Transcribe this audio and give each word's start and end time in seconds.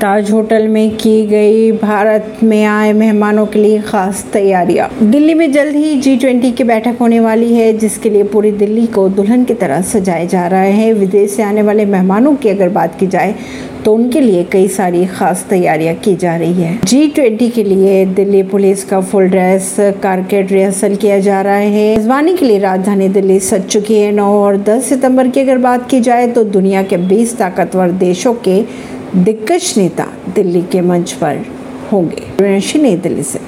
ताज 0.00 0.30
hotel 0.30 0.66
में 0.68 0.96
की 0.96 1.26
गई 1.26 1.72
भारत 1.72 2.36
में 2.42 2.64
आए 2.64 2.92
मेहमानों 2.92 3.46
के 3.46 3.58
लिए 3.58 3.80
खास 3.80 4.24
तैयारियाँ। 4.32 4.88
दिल्ली 5.02 5.34
में 5.34 5.52
जल्द 5.52 5.76
ही 5.76 5.96
जी 5.96 6.16
ट्वेंटी 6.16 6.52
की 6.52 6.64
बैठक 6.64 6.96
होने 7.00 7.20
वाली 7.20 7.54
है, 7.54 7.72
जिसके 7.72 8.10
लिए 8.10 8.22
पूरी 8.24 8.52
दिल्ली 8.52 8.86
को 8.86 9.08
दुल्हन 9.08 9.44
की 9.44 9.54
तरह 9.54 9.80
सजाया 9.82 10.24
जा 10.24 10.46
रहा 10.46 10.60
है। 10.60 10.92
विदेश 10.92 11.30
से 11.30 11.42
आने 11.42 11.62
वाले 11.62 11.84
मेहमानों 11.86 12.34
की 12.34 12.48
अगर 12.48 12.68
बात 12.68 12.98
की 13.00 13.06
जाए 13.06 13.34
तो 13.84 13.94
उनके 13.94 14.20
लिए 14.20 14.42
कई 14.44 14.68
सारी 14.68 15.04
खास 15.06 15.44
तैयारियाँ 15.50 15.94
की 15.94 16.14
जा 16.16 16.36
रही 16.36 16.62
है। 16.62 16.78
जी 16.84 17.06
ट्वेंटी 17.08 17.48
के 17.48 17.64
लिए 17.64 18.04
दिल्ली 18.06 18.42
पुलिस 18.42 18.84
का 18.84 19.00
फुल 19.00 19.28
ड्रेस 19.28 19.74
कारकेट 20.02 20.52
रिहर्सल 20.52 20.94
किया 20.96 21.18
जा 21.18 21.40
रहा 21.40 21.54
है। 21.54 21.96
मेजबानी 21.96 22.36
के 22.36 22.44
लिए 22.44 22.58
राजधानी 22.58 23.08
दिल्ली 23.08 23.38
सज 23.40 23.66
चुकी 23.66 23.98
है। 23.98 24.10
नौ 24.12 24.32
और 24.34 24.56
दस 24.62 24.88
सितंबर 24.88 25.28
की 25.28 25.40
अगर 25.40 25.58
बात 25.58 25.88
की 25.90 26.00
जाए 26.00 26.26
तो 26.28 26.44
दुनिया 26.44 26.82
के 26.82 26.96
बीस 26.96 27.36
ताकतवर 27.38 27.90
देशों 28.00 28.34
के 28.48 28.62
दिग्गज 29.16 29.74
नेता 29.76 30.06
दिल्ली 30.34 30.62
के 30.62 30.80
मंच 30.80 31.12
पर 31.12 31.44
होंगे। 31.92 32.78
नई 32.78 32.96
दिल्ली 32.96 33.22
से। 33.22 33.40